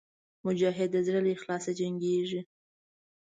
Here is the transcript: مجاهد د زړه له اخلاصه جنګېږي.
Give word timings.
مجاهد 0.45 0.89
د 0.93 0.97
زړه 1.07 1.19
له 1.25 1.29
اخلاصه 1.37 1.71
جنګېږي. 1.79 2.41